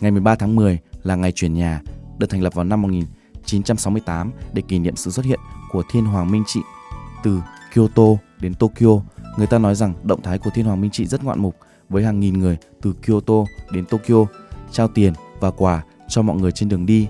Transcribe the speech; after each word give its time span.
Ngày 0.00 0.10
13 0.10 0.34
tháng 0.34 0.56
10 0.56 0.78
là 1.02 1.16
ngày 1.16 1.32
chuyển 1.32 1.54
nhà, 1.54 1.80
được 2.18 2.30
thành 2.30 2.42
lập 2.42 2.54
vào 2.54 2.64
năm 2.64 2.82
1968 2.82 4.32
để 4.52 4.62
kỷ 4.68 4.78
niệm 4.78 4.96
sự 4.96 5.10
xuất 5.10 5.24
hiện 5.24 5.40
của 5.72 5.82
Thiên 5.90 6.04
Hoàng 6.04 6.30
Minh 6.30 6.44
Trị. 6.46 6.60
Từ 7.22 7.40
Kyoto 7.74 8.02
đến 8.40 8.54
Tokyo, 8.54 9.00
người 9.38 9.46
ta 9.46 9.58
nói 9.58 9.74
rằng 9.74 9.94
động 10.02 10.22
thái 10.22 10.38
của 10.38 10.50
Thiên 10.54 10.64
Hoàng 10.64 10.80
Minh 10.80 10.90
Trị 10.90 11.06
rất 11.06 11.24
ngoạn 11.24 11.42
mục 11.42 11.56
với 11.88 12.04
hàng 12.04 12.20
nghìn 12.20 12.38
người 12.38 12.56
từ 12.82 12.92
Kyoto 13.06 13.34
đến 13.72 13.84
Tokyo 13.84 14.26
trao 14.70 14.88
tiền 14.88 15.12
và 15.40 15.50
quà 15.50 15.84
cho 16.08 16.22
mọi 16.22 16.36
người 16.36 16.52
trên 16.52 16.68
đường 16.68 16.86
đi. 16.86 17.06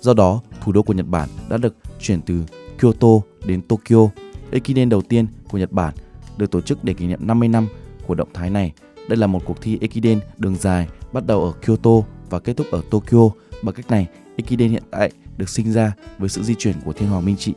Do 0.00 0.14
đó, 0.14 0.40
thủ 0.64 0.72
đô 0.72 0.82
của 0.82 0.92
Nhật 0.92 1.06
Bản 1.06 1.28
đã 1.48 1.56
được 1.56 1.76
chuyển 2.00 2.20
từ 2.20 2.44
Kyoto 2.80 3.08
đến 3.46 3.62
Tokyo. 3.62 4.08
Ekiden 4.50 4.88
đầu 4.88 5.02
tiên 5.02 5.26
của 5.50 5.58
Nhật 5.58 5.72
Bản 5.72 5.94
được 6.36 6.50
tổ 6.50 6.60
chức 6.60 6.84
để 6.84 6.94
kỷ 6.94 7.06
niệm 7.06 7.26
50 7.26 7.48
năm 7.48 7.68
của 8.06 8.14
động 8.14 8.28
thái 8.34 8.50
này. 8.50 8.72
Đây 9.08 9.16
là 9.16 9.26
một 9.26 9.40
cuộc 9.44 9.62
thi 9.62 9.78
Ekiden 9.80 10.20
đường 10.36 10.56
dài 10.56 10.88
bắt 11.12 11.26
đầu 11.26 11.44
ở 11.44 11.52
Kyoto 11.66 12.02
và 12.30 12.38
kết 12.38 12.56
thúc 12.56 12.66
ở 12.70 12.82
Tokyo. 12.90 13.30
Bằng 13.62 13.74
cách 13.74 13.90
này, 13.90 14.06
Ekiden 14.36 14.70
hiện 14.70 14.82
tại 14.90 15.10
được 15.36 15.48
sinh 15.48 15.72
ra 15.72 15.92
với 16.18 16.28
sự 16.28 16.42
di 16.42 16.54
chuyển 16.54 16.74
của 16.84 16.92
Thiên 16.92 17.08
Hoàng 17.08 17.24
Minh 17.24 17.36
Trị. 17.36 17.54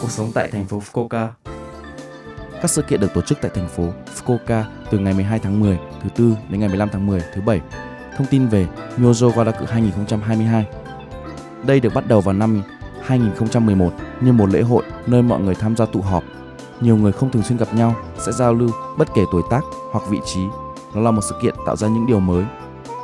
Cuộc 0.00 0.10
sống 0.10 0.30
tại 0.34 0.48
thành 0.50 0.66
phố 0.66 0.82
Fukuoka. 0.92 1.28
Các 2.62 2.70
sự 2.70 2.82
kiện 2.82 3.00
được 3.00 3.14
tổ 3.14 3.20
chức 3.20 3.38
tại 3.42 3.50
thành 3.54 3.68
phố 3.68 3.88
Fukuoka 4.16 4.64
từ 4.90 4.98
ngày 4.98 5.14
12 5.14 5.38
tháng 5.38 5.60
10 5.60 5.78
thứ 6.02 6.08
tư 6.16 6.36
đến 6.48 6.60
ngày 6.60 6.68
15 6.68 6.88
tháng 6.92 7.06
10 7.06 7.22
thứ 7.34 7.40
bảy. 7.40 7.60
Thông 8.16 8.26
tin 8.30 8.46
về 8.48 8.66
Myozo 8.98 9.32
Wadaku 9.32 9.66
2022. 9.66 10.66
Đây 11.66 11.80
được 11.80 11.94
bắt 11.94 12.08
đầu 12.08 12.20
vào 12.20 12.34
năm 12.34 12.62
2011 13.02 13.92
như 14.20 14.32
một 14.32 14.50
lễ 14.50 14.62
hội 14.62 14.84
nơi 15.06 15.22
mọi 15.22 15.40
người 15.40 15.54
tham 15.54 15.76
gia 15.76 15.86
tụ 15.86 16.00
họp. 16.00 16.24
Nhiều 16.80 16.96
người 16.96 17.12
không 17.12 17.30
thường 17.30 17.42
xuyên 17.42 17.58
gặp 17.58 17.74
nhau 17.74 17.96
sẽ 18.18 18.32
giao 18.32 18.54
lưu 18.54 18.70
bất 18.98 19.08
kể 19.14 19.22
tuổi 19.32 19.42
tác 19.50 19.60
hoặc 19.92 20.04
vị 20.10 20.18
trí. 20.26 20.40
Nó 20.94 21.00
là 21.00 21.10
một 21.10 21.22
sự 21.22 21.34
kiện 21.42 21.54
tạo 21.66 21.76
ra 21.76 21.88
những 21.88 22.06
điều 22.06 22.20
mới. 22.20 22.44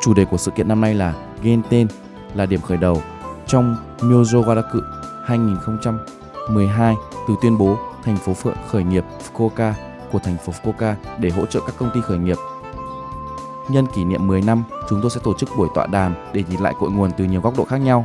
Chủ 0.02 0.14
đề 0.14 0.24
của 0.24 0.36
sự 0.36 0.50
kiện 0.50 0.68
năm 0.68 0.80
nay 0.80 0.94
là 0.94 1.14
Genten 1.42 1.88
là 2.34 2.46
điểm 2.46 2.60
khởi 2.60 2.78
đầu 2.78 3.02
trong 3.46 3.76
Myojo 3.98 4.44
Wadaku 4.44 4.80
2012 5.24 6.94
từ 7.28 7.34
tuyên 7.42 7.58
bố 7.58 7.76
thành 8.04 8.16
phố 8.16 8.34
Phượng 8.34 8.56
khởi 8.68 8.84
nghiệp 8.84 9.04
Fukuoka 9.20 9.72
của 10.12 10.18
thành 10.18 10.36
phố 10.46 10.52
Fukuoka 10.52 10.94
để 11.18 11.30
hỗ 11.30 11.46
trợ 11.46 11.60
các 11.66 11.74
công 11.78 11.90
ty 11.94 12.00
khởi 12.00 12.18
nghiệp. 12.18 12.36
Nhân 13.68 13.86
kỷ 13.94 14.04
niệm 14.04 14.26
10 14.26 14.42
năm, 14.42 14.64
chúng 14.90 15.00
tôi 15.02 15.10
sẽ 15.10 15.20
tổ 15.24 15.34
chức 15.38 15.48
buổi 15.56 15.68
tọa 15.74 15.86
đàm 15.86 16.14
để 16.32 16.44
nhìn 16.50 16.60
lại 16.60 16.74
cội 16.80 16.90
nguồn 16.90 17.10
từ 17.16 17.24
nhiều 17.24 17.40
góc 17.40 17.54
độ 17.56 17.64
khác 17.64 17.76
nhau. 17.76 18.04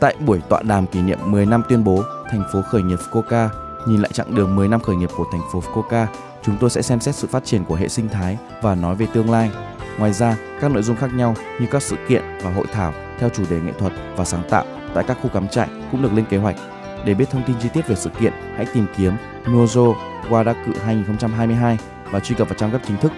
Tại 0.00 0.16
buổi 0.26 0.40
tọa 0.48 0.62
đàm 0.62 0.86
kỷ 0.86 1.02
niệm 1.02 1.18
10 1.26 1.46
năm 1.46 1.62
tuyên 1.68 1.84
bố 1.84 2.02
thành 2.30 2.42
phố 2.52 2.62
khởi 2.70 2.82
nghiệp 2.82 2.98
Fukuoka, 3.10 3.48
nhìn 3.86 4.00
lại 4.00 4.10
chặng 4.12 4.34
đường 4.34 4.56
10 4.56 4.68
năm 4.68 4.80
khởi 4.80 4.96
nghiệp 4.96 5.10
của 5.16 5.24
thành 5.32 5.40
phố 5.52 5.60
Fukuoka, 5.60 6.06
chúng 6.44 6.56
tôi 6.60 6.70
sẽ 6.70 6.82
xem 6.82 7.00
xét 7.00 7.14
sự 7.14 7.28
phát 7.28 7.44
triển 7.44 7.64
của 7.64 7.74
hệ 7.74 7.88
sinh 7.88 8.08
thái 8.08 8.38
và 8.62 8.74
nói 8.74 8.94
về 8.94 9.06
tương 9.14 9.30
lai. 9.30 9.50
Ngoài 9.98 10.12
ra, 10.12 10.36
các 10.60 10.70
nội 10.70 10.82
dung 10.82 10.96
khác 10.96 11.10
nhau 11.14 11.34
như 11.60 11.66
các 11.70 11.82
sự 11.82 11.96
kiện 12.08 12.22
và 12.42 12.52
hội 12.52 12.66
thảo 12.72 12.92
theo 13.18 13.28
chủ 13.28 13.44
đề 13.50 13.60
nghệ 13.60 13.72
thuật 13.78 13.92
và 14.16 14.24
sáng 14.24 14.42
tạo 14.50 14.64
tại 14.94 15.04
các 15.08 15.18
khu 15.22 15.30
cắm 15.30 15.48
trại 15.48 15.68
cũng 15.92 16.02
được 16.02 16.12
lên 16.12 16.24
kế 16.30 16.36
hoạch. 16.36 16.56
Để 17.04 17.14
biết 17.14 17.30
thông 17.30 17.42
tin 17.46 17.56
chi 17.62 17.68
tiết 17.72 17.88
về 17.88 17.96
sự 17.96 18.10
kiện, 18.20 18.32
hãy 18.56 18.66
tìm 18.74 18.86
kiếm 18.96 19.12
Myozo 19.44 19.94
Wadaku 20.30 20.72
2022 20.84 21.78
và 22.10 22.20
truy 22.20 22.36
cập 22.36 22.48
vào 22.48 22.58
trang 22.58 22.72
web 22.72 22.78
chính 22.86 22.96
thức 22.96 23.12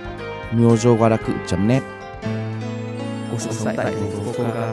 myozowadaku.net. 0.52 1.82
Cuộc 3.30 3.40
sống 3.40 3.74
tại 3.76 3.76
thành 3.76 4.10
phố 4.10 4.32
Fukuoka. 4.32 4.72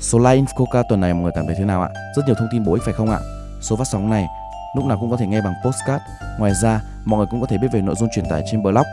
Số 0.00 0.18
like 0.18 0.36
Infoca 0.36 0.82
tuần 0.88 1.00
này 1.00 1.14
mọi 1.14 1.22
người 1.22 1.32
cảm 1.34 1.46
thấy 1.46 1.54
thế 1.58 1.64
nào 1.64 1.82
ạ? 1.82 1.88
Rất 2.16 2.22
nhiều 2.26 2.34
thông 2.38 2.48
tin 2.52 2.64
bổ 2.64 2.74
ích 2.74 2.82
phải 2.84 2.94
không 2.94 3.10
ạ? 3.10 3.18
Số 3.60 3.76
phát 3.76 3.84
sóng 3.92 4.10
này 4.10 4.26
lúc 4.76 4.84
nào 4.84 4.98
cũng 5.00 5.10
có 5.10 5.16
thể 5.16 5.26
nghe 5.26 5.40
bằng 5.40 5.54
postcard. 5.64 6.02
Ngoài 6.38 6.52
ra, 6.62 6.80
mọi 7.04 7.18
người 7.18 7.26
cũng 7.30 7.40
có 7.40 7.46
thể 7.46 7.58
biết 7.58 7.68
về 7.72 7.80
nội 7.80 7.94
dung 7.98 8.08
truyền 8.14 8.24
tải 8.30 8.42
trên 8.50 8.62
blog. 8.62 8.84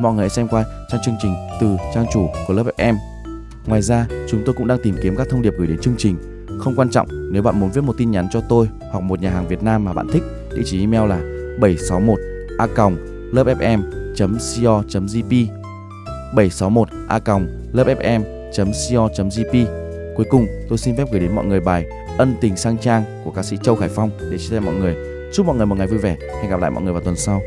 Mọi 0.00 0.12
người 0.12 0.22
hãy 0.22 0.30
xem 0.30 0.48
qua 0.48 0.64
trang 0.88 1.00
chương 1.04 1.16
trình 1.22 1.34
từ 1.60 1.76
trang 1.94 2.06
chủ 2.12 2.28
của 2.46 2.54
lớp 2.54 2.62
FM. 2.76 2.96
Ngoài 3.66 3.82
ra, 3.82 4.06
chúng 4.30 4.42
tôi 4.46 4.54
cũng 4.58 4.66
đang 4.66 4.78
tìm 4.82 4.96
kiếm 5.02 5.16
các 5.16 5.26
thông 5.30 5.42
điệp 5.42 5.52
gửi 5.58 5.66
đến 5.66 5.78
chương 5.80 5.94
trình. 5.98 6.46
Không 6.60 6.74
quan 6.76 6.90
trọng 6.90 7.08
nếu 7.32 7.42
bạn 7.42 7.60
muốn 7.60 7.70
viết 7.70 7.84
một 7.84 7.94
tin 7.98 8.10
nhắn 8.10 8.28
cho 8.32 8.40
tôi 8.48 8.68
hoặc 8.90 9.00
một 9.00 9.20
nhà 9.20 9.30
hàng 9.30 9.48
Việt 9.48 9.62
Nam 9.62 9.84
mà 9.84 9.92
bạn 9.92 10.06
thích, 10.12 10.22
địa 10.56 10.62
chỉ 10.64 10.80
email 10.80 11.08
là 11.10 11.18
761 11.60 12.18
a 12.58 12.66
lớpfm.co.jp 13.32 14.52
761 16.34 16.88
a 17.08 17.18
lớpfm.co.jp 17.72 19.66
Cuối 20.16 20.26
cùng, 20.30 20.46
tôi 20.68 20.78
xin 20.78 20.96
phép 20.96 21.04
gửi 21.12 21.20
đến 21.20 21.34
mọi 21.34 21.44
người 21.44 21.60
bài 21.60 21.86
Ân 22.18 22.34
tình 22.40 22.56
sang 22.56 22.78
trang 22.78 23.04
của 23.24 23.30
ca 23.30 23.42
sĩ 23.42 23.56
Châu 23.62 23.76
Khải 23.76 23.88
Phong 23.88 24.10
để 24.30 24.38
chia 24.38 24.46
sẻ 24.50 24.60
mọi 24.60 24.74
người. 24.74 25.13
Chúc 25.34 25.46
mọi 25.46 25.56
người 25.56 25.66
một 25.66 25.78
ngày 25.78 25.86
vui 25.86 25.98
vẻ. 25.98 26.16
Hẹn 26.42 26.50
gặp 26.50 26.60
lại 26.60 26.70
mọi 26.70 26.82
người 26.82 26.92
vào 26.92 27.02
tuần 27.02 27.16
sau. 27.16 27.42